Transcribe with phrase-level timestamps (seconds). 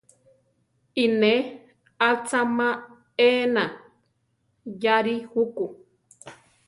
[1.03, 1.33] I ne
[2.09, 2.67] achama
[3.33, 3.63] ena;
[4.83, 5.65] yari juku.